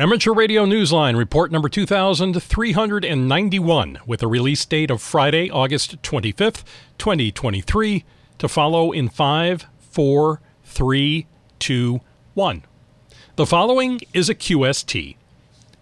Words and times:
Amateur 0.00 0.32
Radio 0.32 0.64
Newsline, 0.64 1.18
report 1.18 1.50
number 1.50 1.68
2391, 1.68 3.98
with 4.06 4.22
a 4.22 4.28
release 4.28 4.64
date 4.64 4.92
of 4.92 5.02
Friday, 5.02 5.50
August 5.50 6.00
25th, 6.02 6.62
2023, 6.98 8.04
to 8.38 8.46
follow 8.46 8.92
in 8.92 9.08
5, 9.08 9.66
4, 9.80 10.40
3, 10.62 11.26
2, 11.58 12.00
1. 12.34 12.64
The 13.34 13.46
following 13.46 14.00
is 14.14 14.28
a 14.28 14.36
QST 14.36 15.16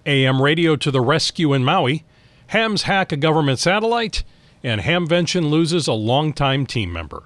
AM 0.07 0.41
radio 0.41 0.77
to 0.77 0.91
the 0.91 1.03
rescue 1.03 1.53
in 1.53 1.63
Maui, 1.63 2.07
Hams 2.47 2.85
hack 2.85 3.13
a 3.13 3.19
government 3.19 3.59
satellite, 3.59 4.25
and 4.63 4.81
Hamvention 4.81 5.51
loses 5.51 5.87
a 5.87 5.93
longtime 5.93 6.65
team 6.65 6.91
member. 6.91 7.25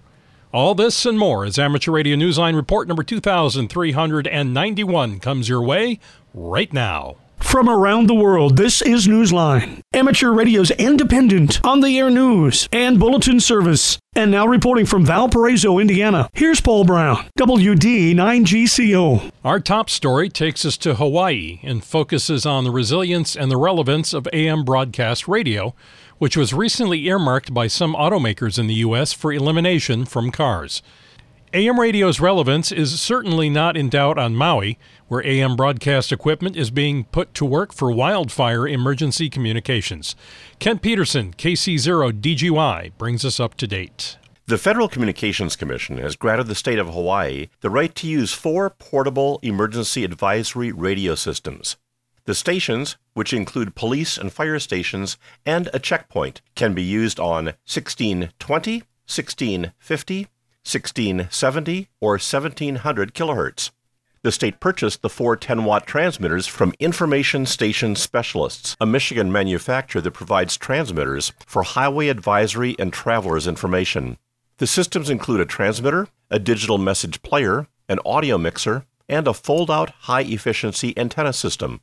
All 0.53 0.75
this 0.75 1.07
and 1.07 1.17
more 1.17 1.45
as 1.45 1.61
Amateur 1.61 1.93
Radio 1.93 2.17
Newsline 2.17 2.57
report 2.57 2.89
number 2.89 3.05
2391 3.05 5.21
comes 5.21 5.49
your 5.49 5.63
way 5.63 6.01
right 6.35 6.73
now. 6.73 7.17
From 7.41 7.69
around 7.69 8.07
the 8.07 8.15
world, 8.15 8.57
this 8.57 8.81
is 8.83 9.09
Newsline, 9.09 9.81
amateur 9.93 10.31
radio's 10.31 10.71
independent, 10.73 11.59
on 11.65 11.81
the 11.81 11.99
air 11.99 12.11
news 12.11 12.69
and 12.71 13.01
bulletin 13.01 13.41
service. 13.41 13.99
And 14.15 14.31
now 14.31 14.47
reporting 14.47 14.87
from 14.87 15.07
Valparaiso, 15.07 15.79
Indiana, 15.79 16.29
here's 16.33 16.61
Paul 16.61 16.85
Brown, 16.85 17.25
WD9GCO. 17.39 19.33
Our 19.45 19.59
top 19.59 19.91
story 19.91 20.29
takes 20.29 20.65
us 20.65 20.77
to 20.79 20.95
Hawaii 20.95 21.61
and 21.63 21.83
focuses 21.83 22.47
on 22.47 22.65
the 22.65 22.71
resilience 22.71 23.35
and 23.35 23.51
the 23.51 23.57
relevance 23.57 24.13
of 24.13 24.29
AM 24.33 24.65
broadcast 24.65 25.27
radio 25.27 25.75
which 26.21 26.37
was 26.37 26.53
recently 26.53 27.07
earmarked 27.07 27.55
by 27.55 27.67
some 27.67 27.95
automakers 27.95 28.59
in 28.59 28.67
the 28.67 28.75
U.S. 28.75 29.15
for 29.15 29.33
elimination 29.33 30.05
from 30.05 30.31
cars. 30.31 30.83
AM 31.53 31.81
radio's 31.81 32.21
relevance 32.21 32.71
is 32.71 33.01
certainly 33.01 33.51
not 33.51 33.77
in 33.77 33.89
doubt 33.89 34.19
on 34.19 34.37
Maui, 34.37 34.79
where 35.09 35.27
AM 35.27 35.57
broadcast 35.57 36.13
equipment 36.13 36.55
is 36.55 36.71
being 36.71 37.03
put 37.03 37.35
to 37.35 37.45
work 37.45 37.73
for 37.73 37.91
wildfire 37.91 38.69
emergency 38.69 39.29
communications. 39.29 40.15
Kent 40.61 40.81
Peterson, 40.81 41.35
KC0 41.35 42.21
DGY, 42.21 42.93
brings 42.97 43.25
us 43.25 43.41
up 43.41 43.57
to 43.57 43.67
date. 43.67 44.17
The 44.47 44.59
Federal 44.59 44.89
Communications 44.89 45.57
Commission 45.57 45.99
has 45.99 46.15
granted 46.15 46.47
the 46.47 46.55
state 46.55 46.79
of 46.79 46.95
Hawaii 46.95 47.49
the 47.63 47.71
right 47.71 47.93
to 47.97 48.07
use 48.07 48.33
four 48.33 48.71
portable 48.71 49.41
emergency 49.43 50.05
advisory 50.05 50.71
radio 50.71 51.17
systems. 51.17 51.77
The 52.27 52.35
stations, 52.37 52.97
which 53.15 53.33
include 53.33 53.75
police 53.75 54.17
and 54.17 54.33
fire 54.33 54.61
stations 54.61 55.19
and 55.45 55.69
a 55.75 55.81
checkpoint, 55.81 56.43
can 56.55 56.75
be 56.75 56.83
used 56.85 57.19
on 57.19 57.47
1620, 57.67 58.85
1650, 59.09 60.29
1670, 60.65 61.89
or 62.01 62.13
1700 62.13 63.15
kilohertz. 63.15 63.71
The 64.23 64.33
state 64.33 64.61
purchased 64.61 65.01
the 65.01 65.09
four 65.09 65.35
10 65.35 65.65
watt 65.65 65.87
transmitters 65.87 66.47
from 66.47 66.75
Information 66.79 67.47
Station 67.47 67.97
Specialists, 67.97 68.77
a 68.79 68.85
Michigan 68.85 69.33
manufacturer 69.33 70.03
that 70.03 70.11
provides 70.11 70.59
transmitters 70.59 71.33
for 71.47 71.63
highway 71.63 72.09
advisory 72.09 72.77
and 72.79 72.93
travelers 72.93 73.47
information. 73.47 74.19
The 74.59 74.67
systems 74.67 75.09
include 75.09 75.41
a 75.41 75.47
transmitter, 75.47 76.09
a 76.31 76.39
digital 76.39 76.77
message 76.77 77.23
player, 77.23 77.67
an 77.89 77.99
audio 78.05 78.37
mixer, 78.37 78.85
and 79.09 79.27
a 79.27 79.33
fold 79.33 79.71
out 79.71 79.91
high 80.01 80.23
efficiency 80.23 80.97
antenna 80.99 81.33
system. 81.33 81.81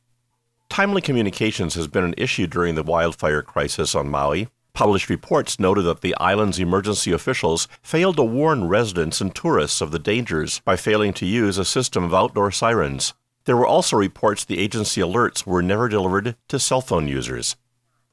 Timely 0.68 1.02
communications 1.02 1.74
has 1.74 1.88
been 1.88 2.04
an 2.04 2.14
issue 2.16 2.46
during 2.46 2.76
the 2.76 2.84
wildfire 2.84 3.42
crisis 3.42 3.96
on 3.96 4.08
Maui. 4.08 4.48
Published 4.78 5.10
reports 5.10 5.58
noted 5.58 5.82
that 5.86 6.02
the 6.02 6.14
island's 6.20 6.60
emergency 6.60 7.10
officials 7.10 7.66
failed 7.82 8.14
to 8.14 8.22
warn 8.22 8.68
residents 8.68 9.20
and 9.20 9.34
tourists 9.34 9.80
of 9.80 9.90
the 9.90 9.98
dangers 9.98 10.60
by 10.60 10.76
failing 10.76 11.12
to 11.14 11.26
use 11.26 11.58
a 11.58 11.64
system 11.64 12.04
of 12.04 12.14
outdoor 12.14 12.52
sirens. 12.52 13.12
There 13.44 13.56
were 13.56 13.66
also 13.66 13.96
reports 13.96 14.44
the 14.44 14.60
agency 14.60 15.00
alerts 15.00 15.44
were 15.44 15.64
never 15.64 15.88
delivered 15.88 16.36
to 16.46 16.60
cell 16.60 16.80
phone 16.80 17.08
users. 17.08 17.56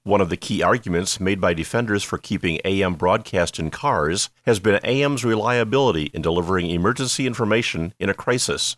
One 0.01 0.21
of 0.21 0.31
the 0.31 0.37
key 0.37 0.63
arguments 0.63 1.19
made 1.19 1.39
by 1.39 1.53
defenders 1.53 2.03
for 2.03 2.17
keeping 2.17 2.59
AM 2.65 2.95
broadcast 2.95 3.59
in 3.59 3.69
cars 3.69 4.31
has 4.47 4.59
been 4.59 4.83
AM's 4.83 5.23
reliability 5.23 6.05
in 6.15 6.23
delivering 6.23 6.71
emergency 6.71 7.27
information 7.27 7.93
in 7.99 8.09
a 8.09 8.15
crisis. 8.15 8.75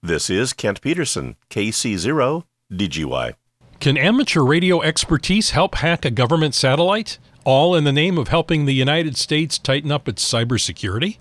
This 0.00 0.30
is 0.30 0.52
Kent 0.52 0.80
Peterson, 0.80 1.34
KC0 1.50 2.44
DGY. 2.70 3.34
Can 3.80 3.96
amateur 3.96 4.40
radio 4.40 4.80
expertise 4.82 5.50
help 5.50 5.76
hack 5.76 6.04
a 6.04 6.10
government 6.10 6.54
satellite? 6.54 7.18
All 7.44 7.74
in 7.74 7.84
the 7.84 7.92
name 7.92 8.18
of 8.18 8.28
helping 8.28 8.64
the 8.64 8.74
United 8.74 9.16
States 9.16 9.58
tighten 9.58 9.92
up 9.92 10.08
its 10.08 10.24
cybersecurity? 10.28 11.18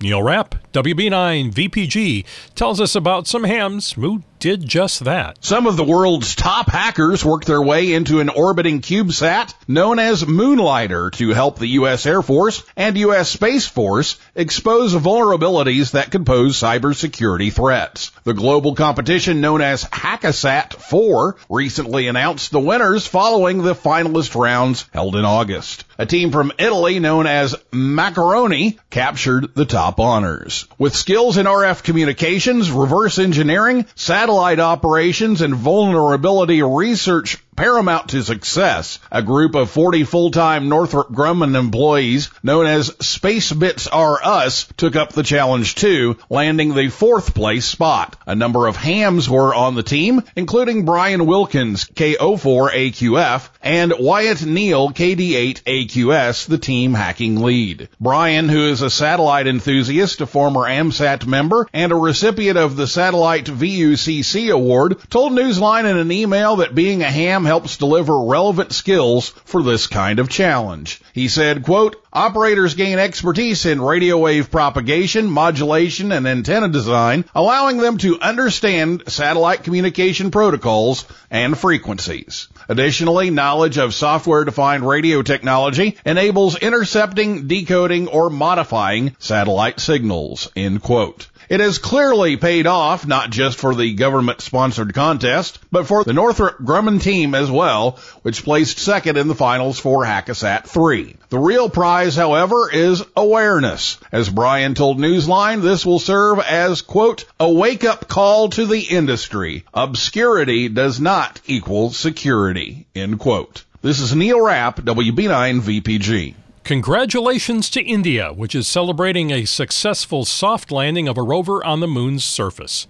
Neil 0.00 0.22
Rapp, 0.22 0.54
WB9 0.72 1.52
VPG, 1.52 2.24
tells 2.54 2.80
us 2.80 2.94
about 2.94 3.26
some 3.26 3.44
hams 3.44 3.92
who 3.92 4.22
did 4.40 4.66
just 4.66 5.04
that. 5.04 5.44
Some 5.44 5.66
of 5.66 5.76
the 5.76 5.84
world's 5.84 6.34
top 6.34 6.70
hackers 6.70 7.22
worked 7.22 7.46
their 7.46 7.60
way 7.60 7.92
into 7.92 8.20
an 8.20 8.30
orbiting 8.30 8.80
CubeSat 8.80 9.52
known 9.68 9.98
as 9.98 10.24
Moonlighter 10.24 11.10
to 11.12 11.28
help 11.30 11.58
the 11.58 11.66
U.S. 11.68 12.06
Air 12.06 12.22
Force 12.22 12.64
and 12.74 12.96
U.S. 12.96 13.28
Space 13.28 13.66
Force 13.66 14.18
expose 14.34 14.94
vulnerabilities 14.94 15.92
that 15.92 16.10
could 16.10 16.24
pose 16.24 16.56
cybersecurity 16.56 17.52
threats. 17.52 18.12
The 18.24 18.32
global 18.32 18.74
competition 18.74 19.42
known 19.42 19.60
as 19.60 19.84
Hackasat 19.84 20.72
4 20.72 21.36
recently 21.50 22.08
announced 22.08 22.50
the 22.50 22.60
winners 22.60 23.06
following 23.06 23.62
the 23.62 23.74
finalist 23.74 24.40
rounds 24.40 24.86
held 24.94 25.16
in 25.16 25.26
August. 25.26 25.84
A 25.98 26.06
team 26.06 26.32
from 26.32 26.52
Italy 26.58 26.98
known 26.98 27.26
as 27.26 27.54
mhackeroni 27.72 28.78
captured 28.88 29.54
the 29.54 29.66
top 29.66 30.00
honors. 30.00 30.59
With 30.78 30.94
skills 30.94 31.36
in 31.36 31.46
RF 31.46 31.82
communications, 31.82 32.70
reverse 32.70 33.18
engineering, 33.18 33.86
satellite 33.94 34.60
operations, 34.60 35.40
and 35.42 35.54
vulnerability 35.54 36.62
research 36.62 37.38
paramount 37.60 38.08
to 38.08 38.22
success, 38.22 38.98
a 39.12 39.22
group 39.22 39.54
of 39.54 39.70
40 39.70 40.04
full-time 40.04 40.70
Northrop 40.70 41.10
Grumman 41.10 41.54
employees 41.54 42.30
known 42.42 42.64
as 42.64 42.86
Space 43.06 43.52
Bits 43.52 43.86
Are 43.86 44.18
Us 44.24 44.66
took 44.78 44.96
up 44.96 45.12
the 45.12 45.22
challenge 45.22 45.74
too, 45.74 46.16
landing 46.30 46.74
the 46.74 46.88
fourth 46.88 47.34
place 47.34 47.66
spot. 47.66 48.16
A 48.26 48.34
number 48.34 48.66
of 48.66 48.76
hams 48.76 49.28
were 49.28 49.54
on 49.54 49.74
the 49.74 49.82
team, 49.82 50.22
including 50.34 50.86
Brian 50.86 51.26
Wilkins, 51.26 51.84
KO4AQF, 51.84 53.50
and 53.60 53.92
Wyatt 53.98 54.42
Neal, 54.46 54.88
KD8AQS, 54.88 56.46
the 56.46 56.56
team 56.56 56.94
hacking 56.94 57.42
lead. 57.42 57.90
Brian, 58.00 58.48
who 58.48 58.70
is 58.70 58.80
a 58.80 58.88
satellite 58.88 59.46
enthusiast, 59.46 60.22
a 60.22 60.26
former 60.26 60.62
AMSAT 60.62 61.26
member, 61.26 61.68
and 61.74 61.92
a 61.92 61.96
recipient 61.96 62.56
of 62.56 62.76
the 62.76 62.86
Satellite 62.86 63.44
VUCC 63.44 64.50
Award, 64.50 64.96
told 65.10 65.32
Newsline 65.32 65.84
in 65.84 65.98
an 65.98 66.10
email 66.10 66.56
that 66.56 66.74
being 66.74 67.02
a 67.02 67.10
ham 67.10 67.49
helps 67.50 67.78
deliver 67.78 68.26
relevant 68.26 68.72
skills 68.72 69.30
for 69.44 69.60
this 69.60 69.88
kind 69.88 70.20
of 70.20 70.28
challenge. 70.28 71.00
He 71.12 71.26
said, 71.26 71.64
quote, 71.64 71.96
Operators 72.12 72.74
gain 72.74 73.00
expertise 73.00 73.66
in 73.66 73.80
radio 73.80 74.18
wave 74.18 74.52
propagation, 74.52 75.26
modulation, 75.26 76.12
and 76.12 76.28
antenna 76.28 76.68
design, 76.68 77.24
allowing 77.34 77.78
them 77.78 77.98
to 77.98 78.20
understand 78.20 79.02
satellite 79.08 79.64
communication 79.64 80.30
protocols 80.30 81.04
and 81.28 81.58
frequencies. 81.58 82.46
Additionally, 82.68 83.30
knowledge 83.30 83.78
of 83.78 83.94
software-defined 83.94 84.86
radio 84.86 85.22
technology 85.22 85.96
enables 86.06 86.56
intercepting, 86.56 87.48
decoding, 87.48 88.06
or 88.06 88.30
modifying 88.30 89.16
satellite 89.18 89.80
signals. 89.80 90.48
End 90.54 90.80
quote. 90.82 91.29
It 91.50 91.58
has 91.58 91.78
clearly 91.78 92.36
paid 92.36 92.68
off, 92.68 93.04
not 93.04 93.30
just 93.30 93.58
for 93.58 93.74
the 93.74 93.92
government 93.94 94.40
sponsored 94.40 94.94
contest, 94.94 95.58
but 95.72 95.84
for 95.88 96.04
the 96.04 96.12
Northrop 96.12 96.60
Grumman 96.60 97.02
team 97.02 97.34
as 97.34 97.50
well, 97.50 97.98
which 98.22 98.44
placed 98.44 98.78
second 98.78 99.16
in 99.16 99.26
the 99.26 99.34
finals 99.34 99.80
for 99.80 100.04
Hackasat 100.04 100.68
3. 100.68 101.16
The 101.28 101.38
real 101.40 101.68
prize, 101.68 102.14
however, 102.14 102.70
is 102.70 103.02
awareness. 103.16 103.98
As 104.12 104.28
Brian 104.28 104.74
told 104.74 105.00
Newsline, 105.00 105.60
this 105.60 105.84
will 105.84 105.98
serve 105.98 106.38
as, 106.38 106.82
quote, 106.82 107.24
a 107.40 107.50
wake 107.50 107.82
up 107.82 108.06
call 108.06 108.50
to 108.50 108.64
the 108.64 108.82
industry. 108.82 109.64
Obscurity 109.74 110.68
does 110.68 111.00
not 111.00 111.40
equal 111.46 111.90
security, 111.90 112.86
end 112.94 113.18
quote. 113.18 113.64
This 113.82 113.98
is 113.98 114.14
Neil 114.14 114.40
Rapp, 114.40 114.82
WB9 114.82 115.62
VPG. 115.62 116.34
Congratulations 116.70 117.68
to 117.70 117.82
India, 117.82 118.32
which 118.32 118.54
is 118.54 118.68
celebrating 118.68 119.32
a 119.32 119.44
successful 119.44 120.24
soft 120.24 120.70
landing 120.70 121.08
of 121.08 121.18
a 121.18 121.22
rover 121.24 121.64
on 121.64 121.80
the 121.80 121.88
moon's 121.88 122.22
surface. 122.22 122.86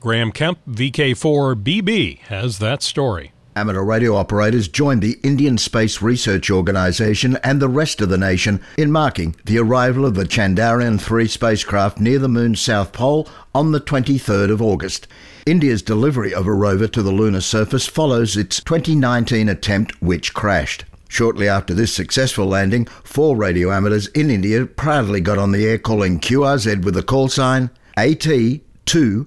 Graham 0.00 0.32
Kemp, 0.32 0.58
VK4BB, 0.68 2.18
has 2.24 2.58
that 2.58 2.82
story. 2.82 3.32
Amateur 3.56 3.82
radio 3.82 4.16
operators 4.16 4.68
joined 4.68 5.00
the 5.00 5.18
Indian 5.22 5.56
Space 5.56 6.02
Research 6.02 6.50
Organisation 6.50 7.38
and 7.42 7.58
the 7.58 7.70
rest 7.70 8.02
of 8.02 8.10
the 8.10 8.18
nation 8.18 8.60
in 8.76 8.92
marking 8.92 9.34
the 9.46 9.56
arrival 9.56 10.04
of 10.04 10.14
the 10.14 10.26
Chandrayaan 10.26 11.00
3 11.00 11.26
spacecraft 11.26 11.98
near 11.98 12.18
the 12.18 12.28
moon's 12.28 12.60
south 12.60 12.92
pole 12.92 13.26
on 13.54 13.72
the 13.72 13.80
23rd 13.80 14.50
of 14.50 14.60
August. 14.60 15.08
India's 15.46 15.80
delivery 15.80 16.34
of 16.34 16.46
a 16.46 16.52
rover 16.52 16.86
to 16.86 17.02
the 17.02 17.10
lunar 17.10 17.40
surface 17.40 17.86
follows 17.86 18.36
its 18.36 18.62
2019 18.62 19.48
attempt, 19.48 20.02
which 20.02 20.34
crashed. 20.34 20.84
Shortly 21.12 21.46
after 21.46 21.74
this 21.74 21.92
successful 21.92 22.46
landing, 22.46 22.86
four 23.04 23.36
radio 23.36 23.70
amateurs 23.70 24.06
in 24.06 24.30
India 24.30 24.64
proudly 24.64 25.20
got 25.20 25.36
on 25.36 25.52
the 25.52 25.66
air 25.66 25.76
calling 25.76 26.18
QRZ 26.18 26.86
with 26.86 26.94
the 26.94 27.02
call 27.02 27.28
sign 27.28 27.68
AT2ISRO. 27.98 29.26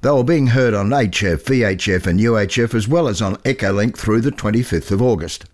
They 0.00 0.10
were 0.10 0.22
being 0.22 0.46
heard 0.46 0.72
on 0.72 0.90
HF, 0.90 1.42
VHF, 1.42 2.06
and 2.06 2.20
UHF 2.20 2.74
as 2.74 2.86
well 2.86 3.08
as 3.08 3.20
on 3.20 3.38
Echolink 3.38 3.96
through 3.96 4.20
the 4.20 4.30
25th 4.30 4.92
of 4.92 5.02
August. 5.02 5.46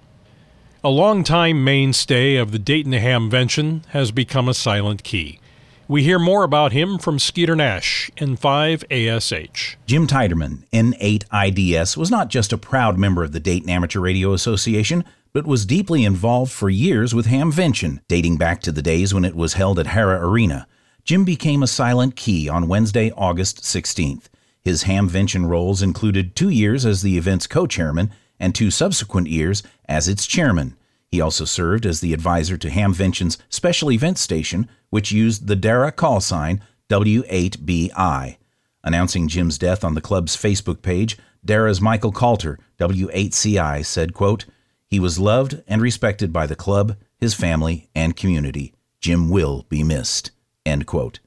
A 0.83 0.89
longtime 0.89 1.63
mainstay 1.63 2.35
of 2.35 2.51
the 2.51 2.59
Dayton 2.59 2.91
Hamvention 2.91 3.83
has 3.87 4.11
become 4.11 4.47
a 4.47 4.53
silent 4.53 5.03
key. 5.03 5.39
We 5.87 6.03
hear 6.03 6.19
more 6.19 6.43
about 6.43 6.71
him 6.71 6.99
from 6.99 7.17
Skeeter 7.17 7.55
Nash, 7.55 8.11
N5ASH. 8.17 9.75
Jim 9.87 10.05
Tiderman, 10.05 10.67
N8IDS, 10.71 11.97
was 11.97 12.11
not 12.11 12.29
just 12.29 12.53
a 12.53 12.59
proud 12.59 12.99
member 12.99 13.23
of 13.23 13.31
the 13.31 13.39
Dayton 13.39 13.71
Amateur 13.71 13.99
Radio 13.99 14.33
Association, 14.33 15.03
but 15.33 15.47
was 15.47 15.65
deeply 15.65 16.03
involved 16.05 16.51
for 16.51 16.69
years 16.69 17.15
with 17.15 17.25
Hamvention, 17.25 18.01
dating 18.07 18.37
back 18.37 18.61
to 18.61 18.71
the 18.71 18.83
days 18.83 19.15
when 19.15 19.25
it 19.25 19.35
was 19.35 19.53
held 19.53 19.79
at 19.79 19.87
Hara 19.87 20.23
Arena. 20.23 20.67
Jim 21.03 21.23
became 21.25 21.63
a 21.63 21.67
silent 21.67 22.15
key 22.15 22.47
on 22.47 22.67
Wednesday, 22.67 23.11
August 23.17 23.63
16th. 23.63 24.25
His 24.63 24.83
Hamvention 24.83 25.49
roles 25.49 25.81
included 25.81 26.35
two 26.35 26.49
years 26.49 26.85
as 26.85 27.01
the 27.01 27.17
event's 27.17 27.47
co 27.47 27.65
chairman 27.65 28.11
and 28.39 28.53
two 28.53 28.71
subsequent 28.71 29.27
years 29.27 29.63
as 29.87 30.07
its 30.07 30.27
chairman. 30.27 30.75
He 31.09 31.21
also 31.21 31.45
served 31.45 31.85
as 31.85 32.01
the 32.01 32.13
advisor 32.13 32.57
to 32.57 32.69
Hamvention's 32.69 33.37
special 33.49 33.91
event 33.91 34.17
station, 34.17 34.69
which 34.89 35.11
used 35.11 35.47
the 35.47 35.55
DARA 35.55 35.91
call 35.91 36.19
sign 36.19 36.61
W8BI. 36.89 38.37
Announcing 38.83 39.27
Jim's 39.27 39.57
death 39.57 39.83
on 39.83 39.95
the 39.95 40.01
club's 40.01 40.35
Facebook 40.37 40.81
page, 40.81 41.17
DARA's 41.43 41.81
Michael 41.81 42.11
Calter, 42.11 42.59
W8CI, 42.79 43.85
said, 43.85 44.13
quote, 44.13 44.45
he 44.87 44.99
was 44.99 45.19
loved 45.19 45.61
and 45.67 45.81
respected 45.81 46.31
by 46.31 46.47
the 46.47 46.55
club, 46.55 46.95
his 47.17 47.33
family, 47.33 47.89
and 47.93 48.15
community. 48.15 48.73
Jim 49.01 49.29
will 49.29 49.65
be 49.69 49.83
missed. 49.83 50.31
End 50.65 50.85
quote. 50.85 51.19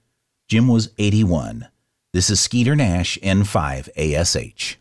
Jim 0.49 0.67
was 0.67 0.91
81. 0.99 1.69
This 2.13 2.31
is 2.31 2.41
Skeeter 2.41 2.75
Nash, 2.75 3.19
N5ASH. 3.23 4.77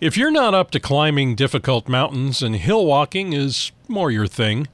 If 0.00 0.16
you're 0.16 0.30
not 0.30 0.54
up 0.54 0.70
to 0.70 0.78
climbing 0.78 1.34
difficult 1.34 1.88
mountains 1.88 2.40
and 2.40 2.54
hill 2.54 2.86
walking 2.86 3.32
is 3.32 3.72
more 3.88 4.12
your 4.12 4.28
thing, 4.28 4.68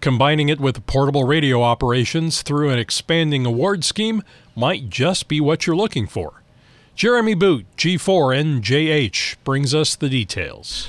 combining 0.00 0.48
it 0.48 0.58
with 0.58 0.86
portable 0.86 1.24
radio 1.24 1.62
operations 1.62 2.40
through 2.40 2.70
an 2.70 2.78
expanding 2.78 3.44
award 3.44 3.84
scheme 3.84 4.22
might 4.56 4.88
just 4.88 5.28
be 5.28 5.38
what 5.38 5.66
you're 5.66 5.76
looking 5.76 6.06
for. 6.06 6.42
Jeremy 6.94 7.34
Boot, 7.34 7.66
G4NJH, 7.76 9.36
brings 9.44 9.74
us 9.74 9.94
the 9.94 10.08
details. 10.08 10.88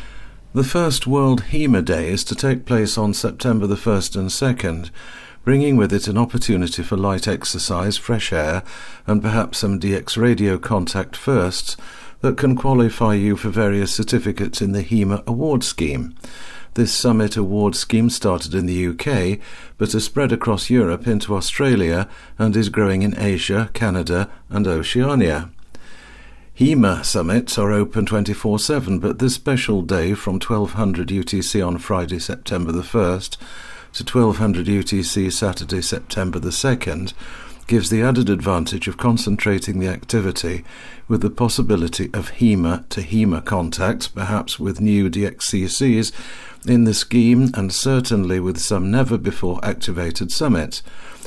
The 0.54 0.64
first 0.64 1.06
World 1.06 1.44
HEMA 1.52 1.84
Day 1.84 2.14
is 2.14 2.24
to 2.26 2.36
take 2.36 2.66
place 2.66 2.98
on 2.98 3.14
September 3.14 3.68
the 3.68 3.76
1st 3.76 4.16
and 4.16 4.30
2nd, 4.30 4.90
bringing 5.44 5.76
with 5.76 5.92
it 5.92 6.08
an 6.08 6.18
opportunity 6.18 6.82
for 6.82 6.96
light 6.96 7.28
exercise, 7.28 7.98
fresh 7.98 8.32
air, 8.32 8.64
and 9.06 9.22
perhaps 9.22 9.58
some 9.58 9.82
DX 9.82 10.16
radio 10.16 10.58
contact 10.58 11.18
firsts 11.18 11.76
that 12.22 12.38
can 12.38 12.56
qualify 12.56 13.14
you 13.16 13.36
for 13.36 13.50
various 13.50 13.94
certificates 13.94 14.62
in 14.62 14.72
the 14.72 14.84
HEMA 14.84 15.24
award 15.28 15.64
scheme. 15.64 16.16
This 16.76 16.94
summit 16.94 17.36
award 17.36 17.76
scheme 17.76 18.10
started 18.10 18.56
in 18.56 18.66
the 18.66 18.88
UK, 18.88 19.40
but 19.78 19.92
has 19.92 20.06
spread 20.06 20.32
across 20.32 20.70
Europe 20.70 21.06
into 21.06 21.36
Australia 21.36 22.08
and 22.38 22.56
is 22.56 22.70
growing 22.70 23.02
in 23.02 23.20
Asia, 23.20 23.70
Canada, 23.74 24.30
and 24.50 24.68
Oceania. 24.68 25.50
HEMA 26.54 27.04
summits 27.04 27.58
are 27.58 27.72
open 27.72 28.06
24 28.06 28.60
7, 28.60 29.00
but 29.00 29.20
this 29.20 29.36
special 29.36 29.82
day 29.82 30.14
from 30.14 30.36
1200 30.36 31.10
UTC 31.10 31.66
on 31.66 31.78
Friday, 31.78 32.20
September 32.20 32.72
the 32.72 32.84
1st 32.84 33.38
to 33.94 34.04
1200 34.04 34.68
UTC 34.68 35.34
Saturday, 35.34 35.82
September 35.82 36.40
the 36.40 36.50
2nd 36.50 37.14
gives 37.68 37.90
the 37.90 38.02
added 38.02 38.30
advantage 38.30 38.88
of 38.88 38.98
concentrating 38.98 39.80
the 39.80 39.88
activity 39.88 40.64
with 41.12 41.22
the 41.22 41.30
possibility 41.30 42.10
of 42.14 42.40
HEMA 42.40 42.86
to 42.88 43.02
HEMA 43.02 43.44
contacts, 43.44 44.08
perhaps 44.08 44.58
with 44.58 44.80
new 44.80 45.10
DXCCs 45.10 46.14
in 46.66 46.86
the 46.86 46.94
scheme 46.94 47.52
and 47.54 47.74
certainly 47.74 48.40
with 48.40 48.58
some 48.58 48.90
never 48.90 49.18
before 49.18 49.60
activated 49.62 50.32
summits. 50.32 50.82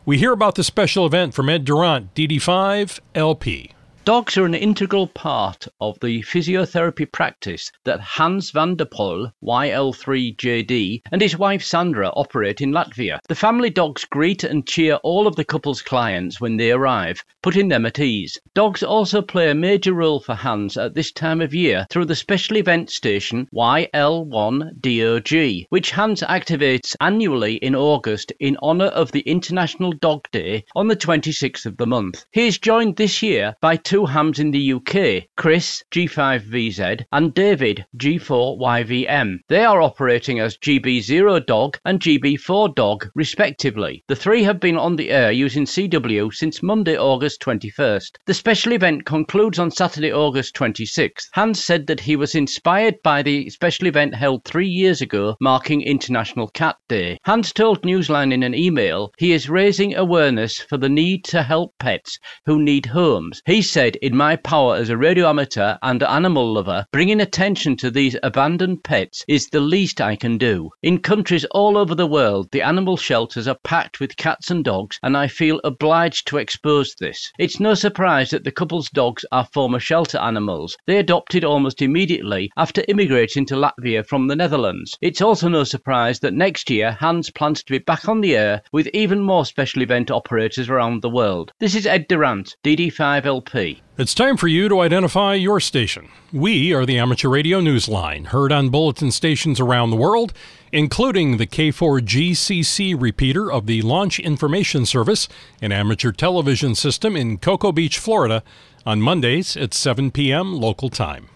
We 0.06 0.18
hear 0.18 0.32
about 0.32 0.56
the 0.56 0.64
special 0.64 1.06
event 1.06 1.34
from 1.34 1.50
Ed 1.50 1.66
Durant, 1.66 2.14
DD5 2.14 3.00
LP. 3.16 3.72
Dogs 4.06 4.38
are 4.38 4.46
an 4.46 4.54
integral 4.54 5.08
part 5.08 5.68
of 5.82 6.00
the 6.00 6.22
physiotherapy 6.22 7.12
practice 7.12 7.72
that 7.86 8.02
Hans 8.02 8.52
van 8.52 8.76
der 8.76 8.86
Poel, 8.86 9.32
YL3JD, 9.44 11.02
and 11.12 11.20
his 11.20 11.40
wife 11.40 11.64
Sandra 11.64 12.10
operate 12.10 12.62
in 12.62 12.72
Latvia. 12.72 13.18
The 13.28 13.34
family 13.34 13.72
dogs 13.72 14.06
greet 14.06 14.44
and 14.44 14.68
cheer 14.68 15.00
all 15.02 15.26
of 15.26 15.36
the 15.36 15.44
couple's 15.44 15.82
clients 15.82 16.40
when 16.40 16.58
they 16.58 16.72
arrive, 16.72 17.24
putting 17.42 17.70
them 17.70 17.88
at 17.88 17.98
ease. 17.98 18.38
Dogs 18.54 18.84
also 18.84 19.24
play 19.24 19.50
a 19.50 19.56
major 19.56 19.94
role 19.94 20.20
for 20.20 20.36
Hans 20.36 20.78
at 20.78 20.94
this 20.94 21.12
time 21.12 21.42
of 21.42 21.56
year 21.56 21.88
through 21.90 22.06
the 22.06 22.16
special 22.16 22.58
event 22.58 22.92
station 22.92 23.48
YL1DOG, 23.56 25.66
which 25.70 25.90
Hans 25.90 26.22
activates 26.22 26.96
annually 27.02 27.56
in 27.56 27.76
August 27.76 28.32
in 28.40 28.56
honour 28.58 28.86
of 28.86 29.12
the 29.14 29.22
International 29.22 29.94
Dog 29.94 30.30
Day 30.30 30.64
on 30.76 30.90
the 30.90 30.96
26th 30.96 31.66
of 31.66 31.78
the 31.78 31.88
month. 31.88 32.24
He 32.32 32.46
is 32.46 32.60
joined 32.60 32.98
this 32.98 33.24
year 33.24 33.56
by 33.62 33.78
two 33.78 33.95
two 33.96 34.06
hams 34.06 34.40
in 34.40 34.52
the 34.52 34.74
UK, 34.74 35.24
Chris 35.38 35.82
G5VZ 35.90 37.06
and 37.14 37.34
David 37.34 37.86
G4YVM. 37.98 39.38
They 39.48 39.64
are 39.64 39.82
operating 39.82 40.42
as 40.42 40.58
GB0 40.58 41.46
Dog 41.46 41.78
and 41.86 42.02
GB4 42.02 42.76
Dog 42.76 43.08
respectively. 43.16 44.04
The 44.10 44.16
three 44.18 44.44
have 44.44 44.60
been 44.60 44.76
on 44.76 44.98
the 44.98 45.12
air 45.12 45.32
using 45.32 45.64
CW 45.64 46.34
since 46.34 46.62
Monday, 46.62 46.98
August 46.98 47.40
21st. 47.40 48.18
The 48.26 48.34
special 48.34 48.74
event 48.74 49.06
concludes 49.06 49.60
on 49.60 49.72
Saturday, 49.72 50.12
August 50.12 50.56
26th. 50.56 51.28
Hans 51.32 51.64
said 51.64 51.88
that 51.88 52.02
he 52.02 52.18
was 52.18 52.36
inspired 52.36 52.96
by 53.02 53.22
the 53.22 53.50
special 53.50 53.88
event 53.88 54.14
held 54.14 54.44
three 54.44 54.68
years 54.68 55.02
ago 55.02 55.38
marking 55.40 55.82
International 55.82 56.50
Cat 56.50 56.76
Day. 56.90 57.18
Hans 57.24 57.54
told 57.54 57.84
Newsline 57.84 58.34
in 58.34 58.44
an 58.44 58.56
email 58.56 59.14
he 59.18 59.32
is 59.32 59.50
raising 59.50 59.96
awareness 59.96 60.60
for 60.60 60.76
the 60.76 60.90
need 60.90 61.24
to 61.26 61.44
help 61.44 61.74
pets 61.80 62.20
who 62.46 62.62
need 62.62 62.88
homes. 62.88 63.42
He 63.46 63.62
said 63.62 63.85
said 63.86 63.96
in 63.98 64.18
my 64.18 64.36
power 64.36 64.76
as 64.78 64.90
a 64.90 64.98
radio 64.98 65.30
amateur 65.30 65.78
and 65.84 66.02
animal 66.02 66.52
lover, 66.52 66.88
bringing 66.92 67.22
attention 67.22 67.78
to 67.78 67.92
these 67.92 68.18
abandoned 68.24 68.84
pets 68.84 69.24
is 69.28 69.48
the 69.50 69.60
least 69.60 70.02
I 70.02 70.16
can 70.16 70.40
do. 70.40 70.72
In 70.82 70.98
countries 70.98 71.46
all 71.52 71.78
over 71.78 71.94
the 71.94 72.08
world, 72.08 72.50
the 72.52 72.64
animal 72.64 72.98
shelters 72.98 73.48
are 73.48 73.60
packed 73.64 74.00
with 74.00 74.18
cats 74.18 74.50
and 74.50 74.64
dogs, 74.64 74.98
and 75.04 75.16
I 75.16 75.28
feel 75.28 75.62
obliged 75.64 76.26
to 76.28 76.38
expose 76.38 76.96
this. 76.96 77.32
It's 77.38 77.60
no 77.60 77.76
surprise 77.76 78.32
that 78.32 78.44
the 78.44 78.52
couple's 78.52 78.90
dogs 78.90 79.24
are 79.32 79.48
former 79.54 79.80
shelter 79.80 80.18
animals. 80.18 80.76
They 80.88 80.98
adopted 80.98 81.44
almost 81.44 81.84
immediately 81.84 82.50
after 82.58 82.84
immigrating 82.88 83.46
to 83.48 83.56
Latvia 83.56 84.04
from 84.04 84.26
the 84.28 84.36
Netherlands. 84.36 84.98
It's 85.00 85.22
also 85.22 85.48
no 85.48 85.64
surprise 85.64 86.22
that 86.22 86.34
next 86.34 86.72
year 86.72 86.92
Hans 86.94 87.30
plans 87.30 87.62
to 87.62 87.72
be 87.72 87.78
back 87.78 88.10
on 88.10 88.22
the 88.22 88.36
air 88.36 88.64
with 88.72 88.88
even 88.96 89.20
more 89.20 89.46
special 89.46 89.84
event 89.84 90.10
operators 90.10 90.70
around 90.70 91.04
the 91.04 91.10
world. 91.10 91.52
This 91.60 91.76
is 91.76 91.86
Ed 91.86 92.08
Durant, 92.08 92.56
DD5LP. 92.64 93.75
It's 93.98 94.14
time 94.14 94.38
for 94.38 94.48
you 94.48 94.68
to 94.70 94.82
identify 94.82 95.36
your 95.36 95.60
station. 95.60 96.10
We 96.34 96.74
are 96.74 96.86
the 96.86 96.98
Amateur 97.00 97.30
Radio 97.30 97.62
Newsline, 97.62 98.28
heard 98.28 98.52
on 98.52 98.70
bulletin 98.70 99.12
stations 99.12 99.60
around 99.60 99.90
the 99.90 99.96
world 99.96 100.34
including 100.76 101.38
the 101.38 101.48
K4GCC 101.48 103.02
repeater 103.02 103.50
of 103.50 103.66
the 103.66 103.82
Launch 103.82 104.20
Information 104.20 104.86
Service, 104.86 105.30
an 105.62 105.72
amateur 105.72 106.12
television 106.12 106.76
system 106.76 107.16
in 107.16 107.38
Cocoa 107.38 107.72
Beach, 107.72 107.98
Florida, 107.98 108.44
on 108.86 109.00
Mondays 109.00 109.56
at 109.56 109.74
7 109.74 110.12
p.m. 110.12 110.54
local 110.54 110.90
time. 110.90 111.30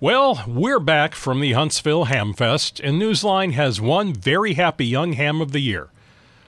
Well, 0.00 0.44
we're 0.46 0.80
back 0.80 1.14
from 1.14 1.40
the 1.40 1.52
Huntsville 1.52 2.04
Hamfest, 2.04 2.86
and 2.86 3.00
Newsline 3.00 3.52
has 3.52 3.80
one 3.80 4.12
very 4.12 4.52
happy 4.52 4.84
young 4.84 5.14
ham 5.14 5.40
of 5.40 5.52
the 5.52 5.60
year. 5.60 5.88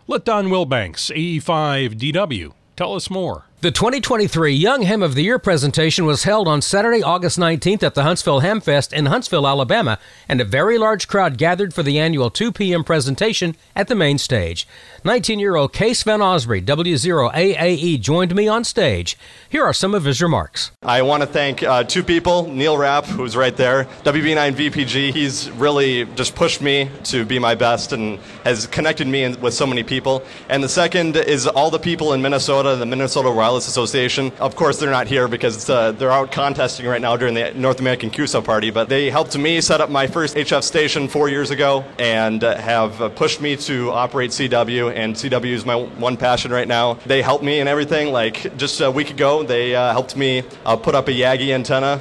Let 0.08 0.24
Don 0.24 0.46
Wilbanks, 0.46 1.10
AE5DW, 1.10 2.52
tell 2.76 2.94
us 2.94 3.10
more. 3.10 3.45
The 3.62 3.70
2023 3.70 4.52
Young 4.52 4.82
Ham 4.82 5.02
of 5.02 5.14
the 5.14 5.22
Year 5.22 5.38
presentation 5.38 6.04
was 6.04 6.24
held 6.24 6.46
on 6.46 6.60
Saturday, 6.60 7.02
August 7.02 7.38
19th 7.38 7.82
at 7.82 7.94
the 7.94 8.02
Huntsville 8.02 8.42
Hamfest 8.42 8.92
in 8.92 9.06
Huntsville, 9.06 9.46
Alabama, 9.46 9.98
and 10.28 10.42
a 10.42 10.44
very 10.44 10.76
large 10.76 11.08
crowd 11.08 11.38
gathered 11.38 11.72
for 11.72 11.82
the 11.82 11.98
annual 11.98 12.28
2 12.28 12.52
p.m. 12.52 12.84
presentation 12.84 13.56
at 13.74 13.88
the 13.88 13.94
main 13.94 14.18
stage. 14.18 14.68
19 15.04 15.38
year 15.38 15.56
old 15.56 15.72
Case 15.72 16.02
Van 16.02 16.20
Osbury, 16.20 16.62
W0AAE, 16.62 17.98
joined 17.98 18.34
me 18.34 18.46
on 18.46 18.62
stage. 18.62 19.16
Here 19.48 19.64
are 19.64 19.72
some 19.72 19.94
of 19.94 20.04
his 20.04 20.20
remarks. 20.20 20.72
I 20.82 21.00
want 21.00 21.22
to 21.22 21.26
thank 21.26 21.62
uh, 21.62 21.84
two 21.84 22.02
people 22.02 22.48
Neil 22.48 22.76
Rapp, 22.76 23.06
who's 23.06 23.36
right 23.38 23.56
there, 23.56 23.84
WB9 24.04 24.52
VPG. 24.52 25.14
He's 25.14 25.50
really 25.52 26.04
just 26.14 26.34
pushed 26.34 26.60
me 26.60 26.90
to 27.04 27.24
be 27.24 27.38
my 27.38 27.54
best 27.54 27.92
and 27.92 28.18
has 28.44 28.66
connected 28.66 29.06
me 29.06 29.34
with 29.36 29.54
so 29.54 29.66
many 29.66 29.82
people. 29.82 30.22
And 30.50 30.62
the 30.62 30.68
second 30.68 31.16
is 31.16 31.46
all 31.46 31.70
the 31.70 31.78
people 31.78 32.12
in 32.12 32.20
Minnesota, 32.20 32.76
the 32.76 32.84
Minnesota 32.84 33.30
Wireless 33.46 33.68
Association. 33.68 34.32
Of 34.40 34.56
course, 34.56 34.80
they're 34.80 34.90
not 34.90 35.06
here 35.06 35.28
because 35.28 35.70
uh, 35.70 35.92
they're 35.92 36.10
out 36.10 36.32
contesting 36.32 36.84
right 36.84 37.00
now 37.00 37.16
during 37.16 37.34
the 37.34 37.52
North 37.54 37.78
American 37.78 38.10
QSO 38.10 38.44
party, 38.44 38.70
but 38.70 38.88
they 38.88 39.08
helped 39.08 39.38
me 39.38 39.60
set 39.60 39.80
up 39.80 39.88
my 39.88 40.08
first 40.08 40.34
HF 40.34 40.64
station 40.64 41.06
four 41.06 41.28
years 41.28 41.52
ago 41.52 41.84
and 41.96 42.42
uh, 42.42 42.56
have 42.56 43.00
uh, 43.00 43.08
pushed 43.08 43.40
me 43.40 43.54
to 43.58 43.92
operate 43.92 44.32
CW, 44.32 44.92
and 44.92 45.14
CW 45.14 45.52
is 45.52 45.64
my 45.64 45.76
one 45.76 46.16
passion 46.16 46.50
right 46.50 46.66
now. 46.66 46.94
They 47.06 47.22
helped 47.22 47.44
me 47.44 47.60
in 47.60 47.68
everything. 47.68 48.12
Like 48.12 48.56
just 48.56 48.80
a 48.80 48.90
week 48.90 49.10
ago, 49.10 49.44
they 49.44 49.76
uh, 49.76 49.92
helped 49.92 50.16
me 50.16 50.42
uh, 50.64 50.74
put 50.74 50.96
up 50.96 51.06
a 51.06 51.12
Yagi 51.12 51.54
antenna 51.54 52.00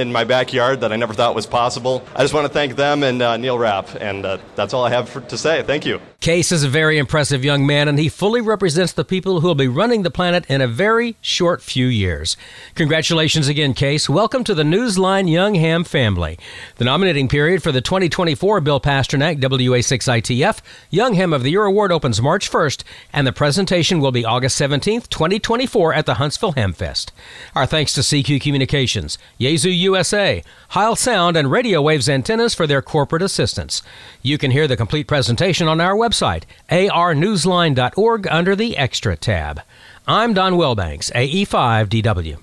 in 0.00 0.10
my 0.10 0.24
backyard 0.24 0.80
that 0.80 0.92
I 0.92 0.96
never 0.96 1.14
thought 1.14 1.36
was 1.36 1.46
possible. 1.46 2.02
I 2.16 2.22
just 2.22 2.34
want 2.34 2.48
to 2.48 2.52
thank 2.52 2.74
them 2.74 3.04
and 3.04 3.18
Neil 3.40 3.60
Rapp, 3.60 3.94
and 4.00 4.24
that's 4.56 4.74
all 4.74 4.84
I 4.84 4.90
have 4.90 5.08
for, 5.08 5.20
to 5.20 5.38
say. 5.38 5.62
Thank 5.62 5.86
you. 5.86 6.00
Case 6.20 6.52
is 6.52 6.64
a 6.64 6.70
very 6.70 6.96
impressive 6.96 7.44
young 7.44 7.66
man, 7.66 7.86
and 7.86 7.98
he 7.98 8.08
fully 8.08 8.40
represents 8.40 8.94
the 8.94 9.04
people 9.04 9.40
who 9.40 9.46
will 9.46 9.54
be 9.54 9.68
running 9.68 10.02
the 10.04 10.10
planet 10.10 10.46
in 10.48 10.62
a 10.62 10.63
very 10.66 11.16
short 11.20 11.62
few 11.62 11.86
years. 11.86 12.36
Congratulations 12.74 13.48
again, 13.48 13.74
Case. 13.74 14.08
Welcome 14.08 14.44
to 14.44 14.54
the 14.54 14.62
Newsline 14.62 15.30
Young 15.30 15.54
Ham 15.54 15.84
family. 15.84 16.38
The 16.76 16.84
nominating 16.84 17.28
period 17.28 17.62
for 17.62 17.72
the 17.72 17.80
2024 17.80 18.60
Bill 18.60 18.80
Pasternak 18.80 19.40
WA6ITF 19.40 20.60
Young 20.90 21.14
Ham 21.14 21.32
of 21.32 21.42
the 21.42 21.50
Year 21.50 21.64
Award 21.64 21.92
opens 21.92 22.20
March 22.22 22.50
1st, 22.50 22.84
and 23.12 23.26
the 23.26 23.32
presentation 23.32 24.00
will 24.00 24.12
be 24.12 24.24
August 24.24 24.60
17th, 24.60 25.08
2024 25.08 25.94
at 25.94 26.06
the 26.06 26.14
Huntsville 26.14 26.54
Hamfest. 26.54 27.10
Our 27.54 27.66
thanks 27.66 27.92
to 27.94 28.00
CQ 28.00 28.40
Communications, 28.40 29.18
Yaesu 29.40 29.76
USA, 29.76 30.42
Heil 30.70 30.96
Sound, 30.96 31.36
and 31.36 31.50
Radio 31.50 31.82
Waves 31.82 32.08
Antennas 32.08 32.54
for 32.54 32.66
their 32.66 32.82
corporate 32.82 33.22
assistance. 33.22 33.82
You 34.22 34.38
can 34.38 34.50
hear 34.50 34.66
the 34.66 34.76
complete 34.76 35.06
presentation 35.06 35.68
on 35.68 35.80
our 35.80 35.94
website, 35.94 36.44
arnewsline.org, 36.70 38.26
under 38.28 38.56
the 38.56 38.76
Extra 38.76 39.16
tab. 39.16 39.60
I'm 40.06 40.34
Don 40.34 40.52
Wilbanks, 40.56 41.10
AE5DW. 41.12 42.38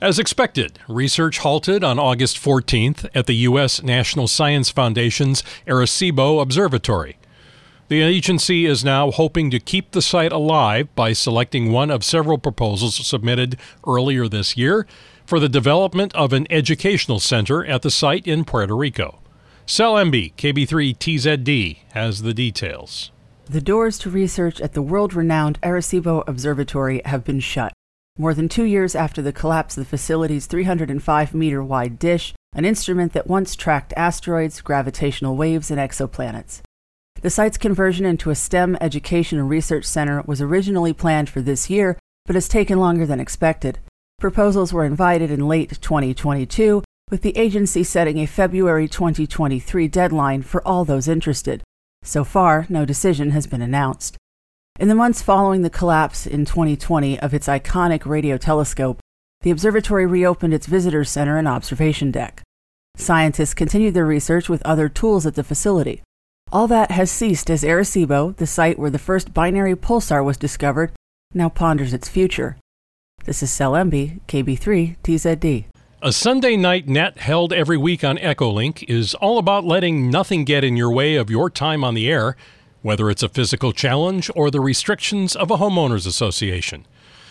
As 0.00 0.18
expected, 0.18 0.78
research 0.88 1.40
halted 1.40 1.84
on 1.84 1.98
August 1.98 2.38
14th 2.38 3.06
at 3.14 3.26
the 3.26 3.34
U.S. 3.34 3.82
National 3.82 4.26
Science 4.26 4.70
Foundation's 4.70 5.42
Arecibo 5.66 6.40
Observatory. 6.40 7.18
The 7.88 8.00
agency 8.00 8.64
is 8.64 8.82
now 8.82 9.10
hoping 9.10 9.50
to 9.50 9.60
keep 9.60 9.90
the 9.90 10.00
site 10.00 10.32
alive 10.32 10.88
by 10.94 11.12
selecting 11.12 11.70
one 11.70 11.90
of 11.90 12.02
several 12.02 12.38
proposals 12.38 13.06
submitted 13.06 13.58
earlier 13.86 14.26
this 14.26 14.56
year 14.56 14.86
for 15.26 15.38
the 15.38 15.50
development 15.50 16.14
of 16.14 16.32
an 16.32 16.46
educational 16.48 17.20
center 17.20 17.62
at 17.62 17.82
the 17.82 17.90
site 17.90 18.26
in 18.26 18.46
Puerto 18.46 18.74
Rico. 18.74 19.20
Sel 19.66 19.96
Embee 19.96 20.32
KB3TZD 20.36 21.76
has 21.92 22.22
the 22.22 22.32
details. 22.32 23.10
The 23.48 23.60
doors 23.60 23.96
to 23.98 24.10
research 24.10 24.60
at 24.60 24.72
the 24.72 24.82
world 24.82 25.14
renowned 25.14 25.60
Arecibo 25.62 26.24
Observatory 26.26 27.00
have 27.04 27.22
been 27.22 27.38
shut. 27.38 27.72
More 28.18 28.34
than 28.34 28.48
two 28.48 28.64
years 28.64 28.96
after 28.96 29.22
the 29.22 29.32
collapse 29.32 29.76
of 29.76 29.84
the 29.84 29.88
facility's 29.88 30.46
305 30.46 31.32
meter 31.32 31.62
wide 31.62 31.96
dish, 31.96 32.34
an 32.54 32.64
instrument 32.64 33.12
that 33.12 33.28
once 33.28 33.54
tracked 33.54 33.94
asteroids, 33.96 34.60
gravitational 34.60 35.36
waves, 35.36 35.70
and 35.70 35.78
exoplanets. 35.78 36.60
The 37.20 37.30
site's 37.30 37.56
conversion 37.56 38.04
into 38.04 38.30
a 38.30 38.34
STEM 38.34 38.78
education 38.80 39.38
and 39.38 39.48
research 39.48 39.84
center 39.84 40.22
was 40.26 40.42
originally 40.42 40.92
planned 40.92 41.30
for 41.30 41.40
this 41.40 41.70
year, 41.70 42.00
but 42.24 42.34
has 42.34 42.48
taken 42.48 42.80
longer 42.80 43.06
than 43.06 43.20
expected. 43.20 43.78
Proposals 44.18 44.72
were 44.72 44.84
invited 44.84 45.30
in 45.30 45.46
late 45.46 45.80
2022, 45.80 46.82
with 47.12 47.22
the 47.22 47.36
agency 47.38 47.84
setting 47.84 48.18
a 48.18 48.26
February 48.26 48.88
2023 48.88 49.86
deadline 49.86 50.42
for 50.42 50.66
all 50.66 50.84
those 50.84 51.06
interested. 51.06 51.62
So 52.06 52.22
far, 52.22 52.66
no 52.68 52.84
decision 52.84 53.32
has 53.32 53.48
been 53.48 53.60
announced. 53.60 54.16
In 54.78 54.86
the 54.86 54.94
months 54.94 55.22
following 55.22 55.62
the 55.62 55.70
collapse 55.70 56.24
in 56.24 56.44
2020 56.44 57.18
of 57.18 57.34
its 57.34 57.48
iconic 57.48 58.06
radio 58.06 58.38
telescope, 58.38 59.00
the 59.40 59.50
observatory 59.50 60.06
reopened 60.06 60.54
its 60.54 60.68
visitor 60.68 61.02
center 61.02 61.36
and 61.36 61.48
observation 61.48 62.12
deck. 62.12 62.42
Scientists 62.96 63.54
continued 63.54 63.94
their 63.94 64.06
research 64.06 64.48
with 64.48 64.62
other 64.64 64.88
tools 64.88 65.26
at 65.26 65.34
the 65.34 65.42
facility. 65.42 66.00
All 66.52 66.68
that 66.68 66.92
has 66.92 67.10
ceased 67.10 67.50
as 67.50 67.64
Arecibo, 67.64 68.36
the 68.36 68.46
site 68.46 68.78
where 68.78 68.90
the 68.90 69.00
first 69.00 69.34
binary 69.34 69.74
pulsar 69.74 70.24
was 70.24 70.36
discovered, 70.36 70.92
now 71.34 71.48
ponders 71.48 71.92
its 71.92 72.08
future. 72.08 72.56
This 73.24 73.42
is 73.42 73.50
Sel 73.50 73.72
Embee, 73.72 74.20
KB3, 74.28 74.96
TZD. 75.02 75.64
A 76.02 76.12
Sunday 76.12 76.58
night 76.58 76.86
net 76.86 77.16
held 77.16 77.54
every 77.54 77.78
week 77.78 78.04
on 78.04 78.18
Echolink 78.18 78.84
is 78.86 79.14
all 79.14 79.38
about 79.38 79.64
letting 79.64 80.10
nothing 80.10 80.44
get 80.44 80.62
in 80.62 80.76
your 80.76 80.90
way 80.90 81.14
of 81.14 81.30
your 81.30 81.48
time 81.48 81.82
on 81.82 81.94
the 81.94 82.10
air, 82.10 82.36
whether 82.82 83.08
it's 83.08 83.22
a 83.22 83.30
physical 83.30 83.72
challenge 83.72 84.30
or 84.36 84.50
the 84.50 84.60
restrictions 84.60 85.34
of 85.34 85.50
a 85.50 85.56
homeowners 85.56 86.06
association. 86.06 86.86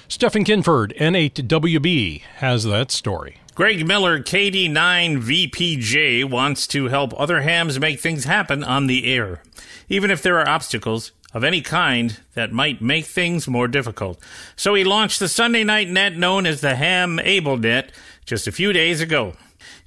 Stephen 0.08 0.44
Kinford, 0.44 0.98
N8WB, 0.98 2.22
has 2.38 2.64
that 2.64 2.90
story. 2.90 3.38
Greg 3.54 3.86
Miller, 3.86 4.20
KD9VPJ, 4.20 6.28
wants 6.28 6.66
to 6.66 6.88
help 6.88 7.14
other 7.20 7.42
hams 7.42 7.80
make 7.80 8.00
things 8.00 8.24
happen 8.24 8.64
on 8.64 8.88
the 8.88 9.14
air. 9.14 9.44
Even 9.90 10.10
if 10.10 10.24
there 10.24 10.40
are 10.40 10.50
obstacles, 10.50 11.12
of 11.36 11.44
any 11.44 11.62
kind 11.62 12.18
that 12.34 12.54
might 12.54 12.82
make 12.82 13.06
things 13.06 13.46
more 13.46 13.68
difficult. 13.68 14.18
So 14.56 14.74
he 14.74 14.86
launched 14.86 15.20
the 15.20 15.28
Sunday 15.28 15.66
night 15.66 15.90
net 15.90 16.16
known 16.16 16.46
as 16.46 16.62
the 16.62 16.76
Hamable 16.76 17.60
Net 17.60 17.92
just 18.26 18.48
a 18.48 18.52
few 18.52 18.74
days 18.74 19.02
ago. 19.02 19.34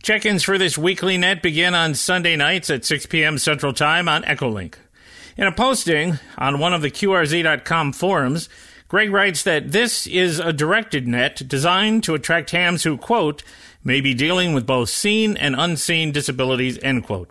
Check 0.03 0.25
ins 0.25 0.45
for 0.45 0.59
this 0.59 0.79
weekly 0.79 1.19
net 1.19 1.43
begin 1.43 1.75
on 1.75 1.95
Sunday 1.95 2.37
nights 2.37 2.71
at 2.71 2.85
6 2.85 3.07
p.m. 3.07 3.39
Central 3.39 3.73
Time 3.73 4.09
on 4.09 4.23
Echolink. 4.23 4.75
In 5.37 5.47
a 5.47 5.53
posting 5.53 6.19
on 6.37 6.59
one 6.59 6.73
of 6.73 6.83
the 6.83 6.91
QRZ.com 6.91 7.93
forums, 7.93 8.49
Greg 8.89 9.13
writes 9.13 9.43
that 9.43 9.73
this 9.73 10.07
is 10.07 10.39
a 10.39 10.53
directed 10.53 11.07
net 11.07 11.43
designed 11.47 12.03
to 12.05 12.15
attract 12.15 12.51
hams 12.51 12.85
who, 12.85 12.97
quote, 12.97 13.43
may 13.85 14.01
be 14.01 14.15
dealing 14.15 14.55
with 14.55 14.67
both 14.67 14.89
seen 14.89 15.37
and 15.37 15.55
unseen 15.57 16.11
disabilities, 16.11 16.79
end 16.83 17.05
quote. 17.05 17.31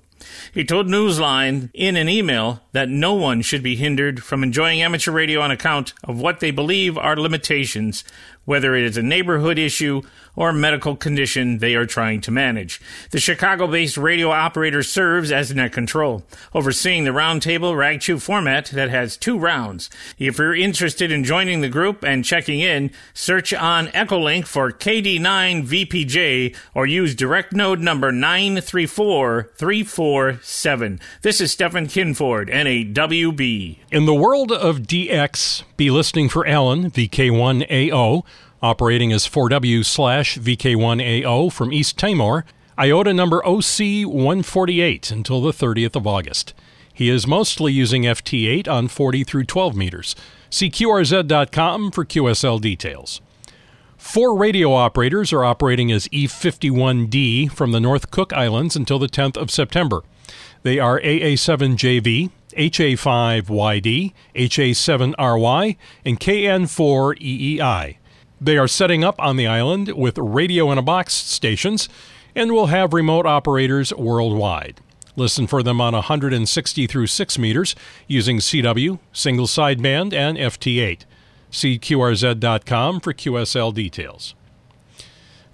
He 0.53 0.63
told 0.63 0.87
Newsline 0.87 1.69
in 1.73 1.95
an 1.95 2.09
email 2.09 2.61
that 2.71 2.89
no 2.89 3.13
one 3.13 3.41
should 3.41 3.63
be 3.63 3.75
hindered 3.75 4.23
from 4.23 4.43
enjoying 4.43 4.81
amateur 4.81 5.11
radio 5.11 5.41
on 5.41 5.51
account 5.51 5.93
of 6.03 6.19
what 6.19 6.39
they 6.39 6.51
believe 6.51 6.97
are 6.97 7.15
limitations, 7.15 8.03
whether 8.47 8.75
it 8.75 8.83
is 8.85 8.95
a 8.95 9.03
neighborhood 9.03 9.59
issue 9.59 10.01
or 10.37 10.49
a 10.49 10.53
medical 10.53 10.95
condition 10.95 11.57
they 11.57 11.75
are 11.75 11.85
trying 11.85 12.21
to 12.21 12.31
manage. 12.31 12.79
The 13.11 13.19
Chicago 13.19 13.67
based 13.67 13.97
radio 13.97 14.31
operator 14.31 14.81
serves 14.83 15.33
as 15.33 15.53
net 15.53 15.73
control, 15.73 16.23
overseeing 16.53 17.03
the 17.03 17.09
roundtable 17.09 17.75
rag 17.75 17.99
chew 17.99 18.19
format 18.19 18.67
that 18.67 18.89
has 18.89 19.17
two 19.17 19.37
rounds. 19.37 19.89
If 20.17 20.37
you're 20.37 20.55
interested 20.55 21.11
in 21.11 21.25
joining 21.25 21.59
the 21.59 21.67
group 21.67 22.03
and 22.03 22.23
checking 22.23 22.61
in, 22.61 22.91
search 23.13 23.53
on 23.53 23.87
Echolink 23.87 24.47
for 24.47 24.71
KD9VPJ 24.71 26.55
or 26.73 26.85
use 26.85 27.15
direct 27.15 27.51
node 27.51 27.81
number 27.81 28.13
934347. 28.13 30.99
This 31.23 31.41
is 31.41 31.51
Stephen 31.51 31.87
Kinford, 31.87 32.49
N8WB. 32.49 33.79
In 33.91 34.05
the 34.05 34.13
world 34.13 34.51
of 34.51 34.81
DX, 34.81 35.63
be 35.75 35.89
listening 35.89 36.29
for 36.29 36.45
Alan, 36.45 36.91
VK1AO 36.91 38.23
operating 38.61 39.11
as 39.11 39.27
4W 39.27 39.85
slash 39.85 40.37
VK1AO 40.37 41.51
from 41.51 41.73
East 41.73 41.97
Timor, 41.97 42.45
IOTA 42.77 43.13
number 43.13 43.41
OC148 43.41 45.11
until 45.11 45.41
the 45.41 45.51
30th 45.51 45.95
of 45.95 46.07
August. 46.07 46.53
He 46.93 47.09
is 47.09 47.27
mostly 47.27 47.73
using 47.73 48.03
FT8 48.03 48.67
on 48.67 48.87
40 48.87 49.23
through 49.23 49.43
12 49.45 49.75
meters. 49.75 50.15
See 50.49 50.69
QRZ.com 50.69 51.91
for 51.91 52.05
QSL 52.05 52.59
details. 52.59 53.21
Four 53.97 54.37
radio 54.37 54.73
operators 54.73 55.33
are 55.33 55.43
operating 55.43 55.91
as 55.91 56.07
E51D 56.07 57.51
from 57.51 57.71
the 57.71 57.79
North 57.79 58.11
Cook 58.11 58.31
Islands 58.31 58.75
until 58.75 58.99
the 58.99 59.07
10th 59.07 59.37
of 59.37 59.51
September. 59.51 60.03
They 60.63 60.79
are 60.79 60.99
AA7JV, 61.01 62.31
HA5YD, 62.55 64.13
HA7RY, 64.35 65.77
and 66.05 66.19
KN4EEI. 66.19 67.97
They 68.39 68.57
are 68.57 68.67
setting 68.67 69.03
up 69.03 69.15
on 69.19 69.35
the 69.35 69.47
island 69.47 69.89
with 69.89 70.17
radio 70.17 70.71
in 70.71 70.77
a 70.77 70.83
box 70.83 71.13
stations 71.13 71.89
and 72.35 72.51
will 72.51 72.67
have 72.67 72.93
remote 72.93 73.25
operators 73.25 73.91
worldwide. 73.93 74.79
Listen 75.15 75.47
for 75.47 75.63
them 75.63 75.81
on 75.81 75.93
160 75.93 76.87
through 76.87 77.07
6 77.07 77.39
meters 77.39 77.75
using 78.05 78.37
CW, 78.37 78.99
single 79.11 79.47
sideband, 79.47 80.13
and 80.13 80.37
FT8. 80.37 81.01
See 81.49 81.79
QRZ.com 81.79 82.99
for 82.99 83.13
QSL 83.13 83.73
details. 83.73 84.35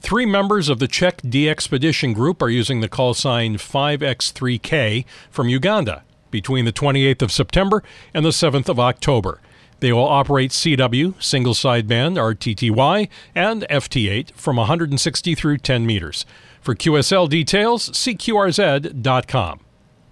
Three 0.01 0.25
members 0.25 0.67
of 0.67 0.79
the 0.79 0.87
Czech 0.89 1.21
DXpedition 1.21 2.13
Group 2.13 2.41
are 2.41 2.49
using 2.49 2.81
the 2.81 2.89
call 2.89 3.13
sign 3.13 3.55
5X3K 3.55 5.05
from 5.31 5.47
Uganda 5.47 6.03
between 6.29 6.65
the 6.65 6.73
28th 6.73 7.21
of 7.21 7.31
September 7.31 7.81
and 8.13 8.25
the 8.25 8.31
7th 8.31 8.67
of 8.67 8.81
October. 8.81 9.39
They 9.83 9.91
will 9.91 10.07
operate 10.07 10.51
CW, 10.51 11.21
single 11.21 11.53
sideband, 11.53 12.15
RTTY, 12.15 13.09
and 13.35 13.65
FT8 13.69 14.31
from 14.31 14.55
160 14.55 15.35
through 15.35 15.57
10 15.57 15.85
meters. 15.85 16.25
For 16.61 16.73
QSL 16.73 17.27
details, 17.27 17.93
see 17.97 18.15
QRZ.com. 18.15 19.59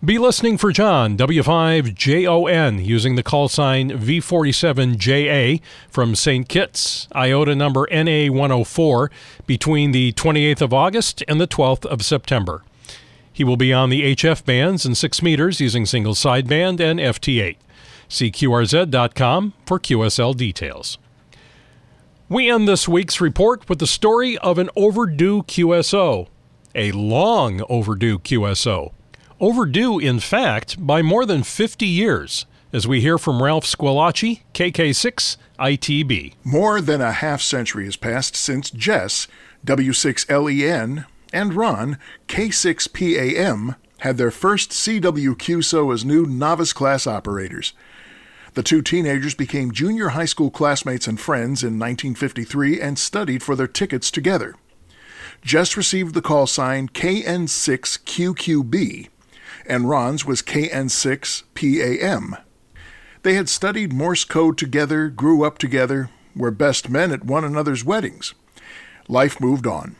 Be 0.04 0.18
listening 0.18 0.58
for 0.58 0.74
John, 0.74 1.16
W5JON, 1.16 2.86
using 2.86 3.16
the 3.16 3.24
call 3.24 3.48
sign 3.48 3.92
V47JA 3.92 5.62
from 5.90 6.16
St. 6.16 6.50
Kitts, 6.50 7.08
IOTA 7.16 7.56
number 7.56 7.88
NA104, 7.94 9.10
between 9.48 9.94
the 9.94 10.12
28th 10.12 10.62
of 10.62 10.74
August 10.74 11.24
and 11.30 11.40
the 11.40 11.48
12th 11.48 11.86
of 11.86 12.04
September. 12.04 12.62
He 13.32 13.46
will 13.46 13.56
be 13.56 13.72
on 13.72 13.90
the 13.90 14.14
HF 14.18 14.44
bands 14.44 14.86
and 14.86 14.98
6 14.98 15.22
meters 15.22 15.62
using 15.62 15.86
single 15.86 16.14
sideband 16.14 16.82
and 16.82 17.00
FT8. 17.00 17.56
See 18.12 18.30
QRZ.com 18.30 19.54
for 19.66 19.80
QSL 19.80 20.36
details. 20.36 20.98
We 22.30 22.50
end 22.50 22.68
this 22.68 22.88
week's 22.88 23.20
report 23.20 23.68
with 23.68 23.80
the 23.80 23.88
story 23.88 24.38
of 24.38 24.58
an 24.58 24.70
overdue 24.76 25.44
QSO 25.44 26.28
a 26.76 26.92
long 26.92 27.62
overdue 27.70 28.20
QSO. 28.20 28.94
Overdue, 29.40 30.00
in 30.00 30.20
fact, 30.20 30.86
by 30.86 31.02
more 31.02 31.26
than 31.26 31.44
50 31.44 31.86
years, 31.86 32.46
as 32.72 32.88
we 32.88 33.02
hear 33.02 33.18
from 33.18 33.42
Ralph 33.42 33.66
Squillace, 33.66 34.42
KK6 34.54 35.38
ITB. 35.60 36.34
More 36.44 36.80
than 36.80 37.02
a 37.02 37.12
half 37.12 37.42
century 37.42 37.86
has 37.86 37.96
passed 37.96 38.36
since 38.36 38.70
Jess, 38.70 39.28
W6LEN, 39.66 41.06
and 41.34 41.54
Ron, 41.54 41.98
K6PAM, 42.28 43.76
had 44.00 44.18
their 44.18 44.32
first 44.32 44.72
CWQSO 44.72 45.94
as 45.94 46.06
new 46.06 46.26
novice 46.26 46.74
class 46.74 47.06
operators. 47.06 47.74
The 48.54 48.64
two 48.64 48.82
teenagers 48.82 49.36
became 49.36 49.72
junior 49.72 50.10
high 50.10 50.26
school 50.26 50.52
classmates 50.52 51.08
and 51.08 51.20
friends 51.20 51.64
in 51.64 51.80
1953 51.80 52.82
and 52.82 53.00
studied 53.00 53.44
for 53.44 53.56
their 53.56 53.68
tickets 53.68 54.12
together 54.12 54.56
Jess 55.42 55.76
received 55.76 56.14
the 56.14 56.22
call 56.22 56.46
sign 56.46 56.88
KN6QQB, 56.90 59.10
and 59.66 59.90
Ron's 59.90 60.24
was 60.26 60.44
KN6PAM. 60.44 62.42
They 63.24 63.34
had 63.34 63.50
studied 63.50 63.94
Morse 63.94 64.24
code 64.24 64.58
together, 64.58 65.10
grew 65.10 65.44
up 65.44 65.58
together, 65.58 66.10
were 66.36 66.52
best 66.52 66.90
men 66.90 67.12
at 67.12 67.26
one 67.26 67.44
another's 67.44 67.84
weddings. 67.84 68.36
Life 69.08 69.42
moved 69.42 69.66
on. 69.66 69.96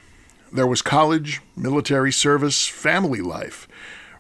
There 0.54 0.68
was 0.68 0.84
college, 0.84 1.42
military 1.56 2.12
service, 2.12 2.68
family 2.68 3.22
life. 3.22 3.68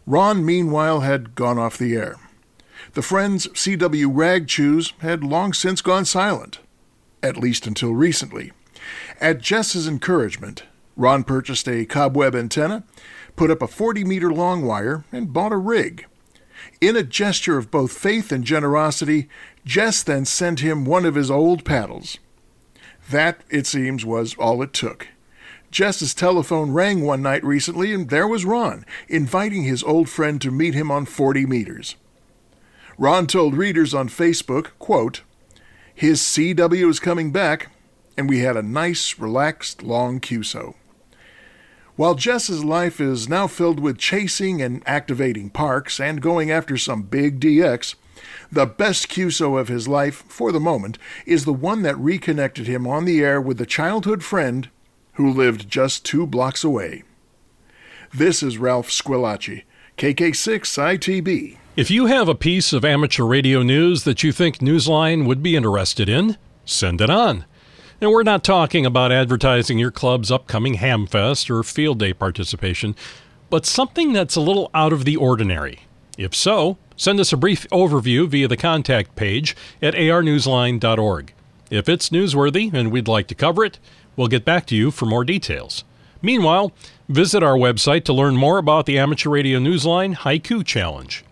Ron, 0.07 0.45
meanwhile, 0.45 1.01
had 1.01 1.35
gone 1.35 1.59
off 1.59 1.77
the 1.77 1.95
air. 1.95 2.15
The 2.93 3.01
friends 3.01 3.47
C.W. 3.59 4.09
Rag 4.09 4.47
Chews 4.47 4.93
had 4.99 5.23
long 5.23 5.53
since 5.53 5.81
gone 5.81 6.05
silent, 6.05 6.59
at 7.23 7.37
least 7.37 7.67
until 7.67 7.93
recently. 7.93 8.51
At 9.19 9.41
Jess's 9.41 9.87
encouragement, 9.87 10.63
Ron 10.95 11.23
purchased 11.23 11.67
a 11.67 11.85
cobweb 11.85 12.35
antenna, 12.35 12.83
put 13.35 13.51
up 13.51 13.61
a 13.61 13.67
40 13.67 14.03
meter 14.03 14.31
long 14.31 14.63
wire, 14.63 15.05
and 15.11 15.33
bought 15.33 15.53
a 15.53 15.57
rig. 15.57 16.05
In 16.79 16.95
a 16.95 17.03
gesture 17.03 17.57
of 17.57 17.71
both 17.71 17.91
faith 17.91 18.31
and 18.31 18.43
generosity, 18.43 19.29
Jess 19.65 20.03
then 20.03 20.25
sent 20.25 20.59
him 20.59 20.85
one 20.85 21.05
of 21.05 21.15
his 21.15 21.31
old 21.31 21.63
paddles. 21.63 22.17
That, 23.09 23.41
it 23.49 23.65
seems, 23.67 24.05
was 24.05 24.35
all 24.35 24.61
it 24.61 24.73
took. 24.73 25.07
Jess's 25.71 26.13
telephone 26.13 26.71
rang 26.71 27.01
one 27.01 27.21
night 27.21 27.43
recently, 27.43 27.93
and 27.93 28.09
there 28.09 28.27
was 28.27 28.45
Ron, 28.45 28.85
inviting 29.07 29.63
his 29.63 29.83
old 29.83 30.09
friend 30.09 30.41
to 30.41 30.51
meet 30.51 30.73
him 30.73 30.91
on 30.91 31.05
40 31.05 31.45
meters. 31.45 31.95
Ron 32.97 33.27
told 33.27 33.55
readers 33.55 33.93
on 33.93 34.09
Facebook, 34.09 34.71
quote, 34.79 35.21
His 35.93 36.21
CW 36.21 36.89
is 36.89 36.99
coming 36.99 37.31
back, 37.31 37.69
and 38.17 38.29
we 38.29 38.39
had 38.39 38.57
a 38.57 38.61
nice, 38.61 39.17
relaxed, 39.17 39.83
long 39.83 40.19
QSO. 40.19 40.75
While 41.95 42.15
Jess's 42.15 42.63
life 42.63 42.99
is 42.99 43.29
now 43.29 43.47
filled 43.47 43.79
with 43.79 43.97
chasing 43.97 44.61
and 44.61 44.81
activating 44.87 45.49
parks 45.49 45.99
and 45.99 46.21
going 46.21 46.49
after 46.49 46.77
some 46.77 47.03
big 47.03 47.39
DX, 47.39 47.95
the 48.51 48.65
best 48.65 49.07
QSO 49.07 49.59
of 49.59 49.67
his 49.67 49.87
life, 49.87 50.23
for 50.27 50.51
the 50.51 50.59
moment, 50.59 50.97
is 51.25 51.45
the 51.45 51.53
one 51.53 51.81
that 51.83 51.97
reconnected 51.97 52.67
him 52.67 52.87
on 52.87 53.05
the 53.05 53.21
air 53.21 53.39
with 53.39 53.59
a 53.61 53.65
childhood 53.65 54.23
friend 54.23 54.69
who 55.13 55.31
lived 55.31 55.69
just 55.69 56.05
two 56.05 56.25
blocks 56.25 56.63
away. 56.63 57.03
This 58.13 58.41
is 58.41 58.57
Ralph 58.57 58.89
Squillace, 58.89 59.63
KK6ITB. 59.97 61.57
If 61.73 61.89
you 61.89 62.07
have 62.07 62.27
a 62.27 62.35
piece 62.35 62.73
of 62.73 62.83
amateur 62.83 63.23
radio 63.23 63.63
news 63.63 64.03
that 64.03 64.23
you 64.23 64.33
think 64.33 64.57
Newsline 64.57 65.25
would 65.25 65.41
be 65.41 65.55
interested 65.55 66.09
in, 66.09 66.35
send 66.65 66.99
it 66.99 67.09
on. 67.09 67.45
And 68.01 68.11
we're 68.11 68.23
not 68.23 68.43
talking 68.43 68.85
about 68.85 69.13
advertising 69.13 69.79
your 69.79 69.89
club's 69.89 70.29
upcoming 70.31 70.75
Hamfest 70.75 71.49
or 71.49 71.63
field 71.63 71.99
day 71.99 72.11
participation, 72.13 72.93
but 73.49 73.65
something 73.65 74.11
that's 74.11 74.35
a 74.35 74.41
little 74.41 74.69
out 74.73 74.91
of 74.91 75.05
the 75.05 75.15
ordinary. 75.15 75.83
If 76.17 76.35
so, 76.35 76.77
send 76.97 77.21
us 77.21 77.31
a 77.31 77.37
brief 77.37 77.65
overview 77.69 78.27
via 78.27 78.49
the 78.49 78.57
contact 78.57 79.15
page 79.15 79.55
at 79.81 79.93
arnewsline.org. 79.93 81.33
If 81.69 81.87
it's 81.87 82.09
newsworthy 82.09 82.73
and 82.73 82.91
we'd 82.91 83.07
like 83.07 83.27
to 83.27 83.35
cover 83.35 83.63
it, 83.63 83.79
we'll 84.17 84.27
get 84.27 84.43
back 84.43 84.65
to 84.67 84.75
you 84.75 84.91
for 84.91 85.05
more 85.05 85.23
details. 85.23 85.85
Meanwhile, 86.21 86.73
visit 87.07 87.43
our 87.43 87.55
website 87.55 88.03
to 88.05 88.13
learn 88.13 88.35
more 88.35 88.57
about 88.57 88.87
the 88.87 88.99
Amateur 88.99 89.29
Radio 89.29 89.57
Newsline 89.57 90.17
Haiku 90.17 90.65
Challenge. 90.65 91.23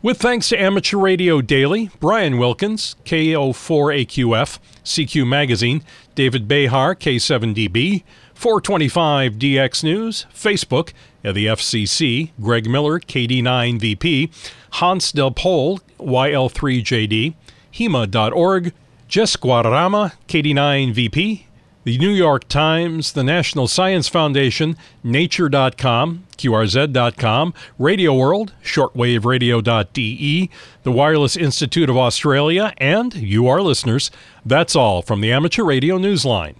With 0.00 0.18
thanks 0.18 0.50
to 0.50 0.56
Amateur 0.56 0.96
Radio 0.96 1.40
Daily, 1.40 1.90
Brian 1.98 2.38
Wilkins, 2.38 2.94
KO4AQF, 3.04 4.60
CQ 4.84 5.26
Magazine, 5.26 5.82
David 6.14 6.46
Behar, 6.46 6.94
K7DB, 6.94 8.04
425DX 8.32 9.82
News, 9.82 10.26
Facebook, 10.32 10.92
the 11.22 11.46
FCC, 11.46 12.30
Greg 12.40 12.70
Miller, 12.70 13.00
KD9VP, 13.00 14.30
Hans 14.74 15.10
Del 15.10 15.32
Pol, 15.32 15.80
YL3JD, 15.98 17.34
HEMA.org, 17.72 18.72
Jess 19.08 19.36
Guadarrama, 19.36 20.12
KD9VP, 20.28 21.46
the 21.88 21.96
New 21.96 22.10
York 22.10 22.46
Times, 22.48 23.12
the 23.12 23.24
National 23.24 23.66
Science 23.66 24.08
Foundation, 24.08 24.76
Nature.com, 25.02 26.24
QRZ.com, 26.36 27.54
Radio 27.78 28.14
World, 28.14 28.52
shortwaveradio.de, 28.62 30.50
the 30.82 30.92
Wireless 30.92 31.34
Institute 31.34 31.88
of 31.88 31.96
Australia, 31.96 32.74
and 32.76 33.14
you, 33.14 33.48
our 33.48 33.62
listeners. 33.62 34.10
That's 34.44 34.76
all 34.76 35.00
from 35.00 35.22
the 35.22 35.32
Amateur 35.32 35.64
Radio 35.64 35.96
Newsline. 35.96 36.56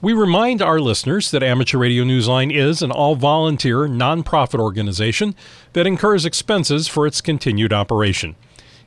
We 0.00 0.12
remind 0.12 0.62
our 0.62 0.78
listeners 0.78 1.32
that 1.32 1.42
Amateur 1.42 1.78
Radio 1.78 2.04
Newsline 2.04 2.54
is 2.54 2.80
an 2.80 2.92
all 2.92 3.16
volunteer, 3.16 3.88
non-profit 3.88 4.60
organization 4.60 5.34
that 5.72 5.88
incurs 5.88 6.24
expenses 6.24 6.86
for 6.86 7.04
its 7.04 7.20
continued 7.20 7.72
operation. 7.72 8.36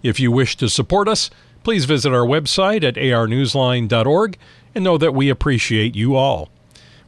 If 0.04 0.22
you 0.22 0.32
wish 0.32 0.56
to 0.56 0.70
support 0.70 1.10
us, 1.10 1.30
please 1.64 1.84
visit 1.84 2.14
our 2.14 2.26
website 2.26 2.86
at 2.86 2.96
arnewsline.org 2.96 4.38
and 4.74 4.84
know 4.84 4.98
that 4.98 5.14
we 5.14 5.30
appreciate 5.30 5.96
you 5.96 6.16
all. 6.16 6.50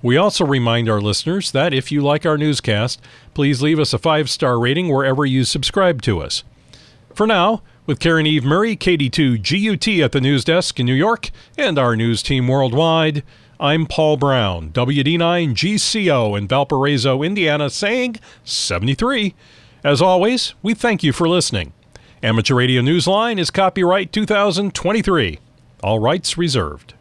We 0.02 0.18
also 0.18 0.46
remind 0.46 0.90
our 0.90 1.00
listeners 1.00 1.52
that 1.52 1.74
if 1.74 1.92
you 1.92 2.02
like 2.02 2.26
our 2.26 2.38
newscast, 2.38 3.02
please 3.34 3.62
leave 3.62 3.80
us 3.80 3.94
a 3.94 3.98
five 3.98 4.30
star 4.30 4.60
rating 4.60 4.90
wherever 4.90 5.26
you 5.26 5.46
subscribe 5.46 6.02
to 6.02 6.20
us. 6.20 6.44
For 7.14 7.26
now, 7.26 7.62
with 7.86 8.00
Caryn 8.00 8.28
Eve 8.28 8.44
Murray, 8.44 8.76
KD2 8.76 9.38
GUT 9.42 10.04
at 10.04 10.12
the 10.12 10.22
news 10.22 10.44
desk 10.44 10.80
in 10.80 10.86
New 10.86 10.94
York, 10.94 11.30
and 11.58 11.78
our 11.78 11.96
news 11.96 12.22
team 12.24 12.48
worldwide, 12.48 13.24
I'm 13.60 13.86
Paul 13.86 14.18
Brown, 14.18 14.72
WD9 14.72 15.54
GCO 15.54 16.38
in 16.38 16.48
Valparaiso, 16.48 17.24
Indiana, 17.24 17.70
saying 17.70 18.18
73. 18.44 19.36
As 19.84 20.02
always, 20.02 20.54
we 20.62 20.74
thank 20.74 21.04
you 21.04 21.14
for 21.14 21.30
listening. 21.30 21.72
Amateur 22.22 22.56
Radio 22.56 22.82
Newsline 22.82 23.38
is 23.38 23.52
copyright 23.52 24.12
2023. 24.12 25.40
All 25.82 26.00
rights 26.00 26.38
reserved. 26.38 26.94